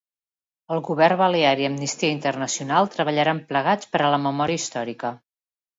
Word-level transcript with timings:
El 0.75 0.79
govern 0.87 1.19
balear 1.19 1.51
i 1.65 1.69
Amnisita 1.69 2.09
Internacional 2.15 2.91
treballaran 2.97 3.45
plegats 3.53 3.95
per 3.95 4.05
a 4.09 4.13
la 4.17 4.23
memòria 4.29 4.63
històrica. 4.65 5.19